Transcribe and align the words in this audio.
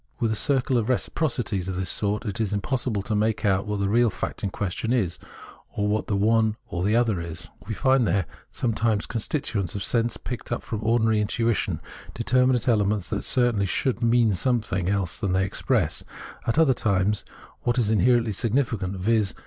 With 0.19 0.31
a 0.31 0.35
circle 0.35 0.79
of 0.79 0.89
reciprocities 0.89 1.67
of 1.67 1.75
this 1.75 1.91
sort 1.91 2.25
it 2.25 2.41
is 2.41 2.53
impossible 2.53 3.03
to 3.03 3.13
make 3.13 3.45
out 3.45 3.67
what 3.67 3.79
the 3.79 3.87
real 3.87 4.09
fact 4.09 4.43
in 4.43 4.49
question 4.49 4.91
is, 4.91 5.19
or 5.75 5.87
what 5.87 6.07
the 6.07 6.15
one 6.15 6.55
or 6.67 6.83
the 6.83 6.95
other 6.95 7.21
is. 7.21 7.49
We 7.67 7.75
find 7.75 8.07
there 8.07 8.25
sometimes 8.51 9.05
constituents 9.05 9.75
of 9.75 9.83
sense 9.83 10.17
picked 10.17 10.51
up 10.51 10.63
from 10.63 10.79
ordinary 10.83 11.21
intuition, 11.21 11.81
determinate 12.15 12.67
elements 12.67 13.11
that 13.11 13.21
certainly 13.23 13.67
should 13.67 14.01
mean 14.01 14.33
some 14.33 14.59
thing 14.61 14.89
else 14.89 15.19
than 15.19 15.33
they 15.33 15.45
express; 15.45 16.03
at 16.47 16.57
other 16.57 16.73
times 16.73 17.23
what 17.61 17.77
is 17.77 17.91
inherently 17.91 18.31
significant, 18.31 18.95
viz. 18.95 19.35